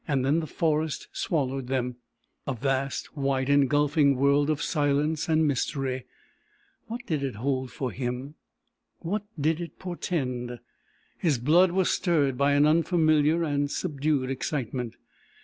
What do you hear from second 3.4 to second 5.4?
engulfing world of silence